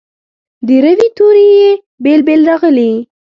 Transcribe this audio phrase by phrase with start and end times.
[0.67, 1.69] د روي توري یې
[2.03, 2.91] بیل بیل راغلي.